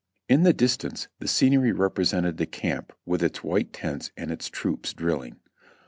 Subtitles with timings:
[0.27, 4.93] In the distance the scenery represented the camp with its white tents and its troops
[4.93, 5.35] drilling.